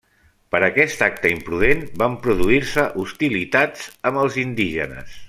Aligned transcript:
Per 0.53 0.59
aquest 0.67 1.03
acte 1.07 1.33
imprudent 1.33 1.83
van 2.03 2.17
produir-se 2.25 2.87
hostilitats 3.03 3.85
amb 4.13 4.23
els 4.27 4.41
indígenes. 4.49 5.19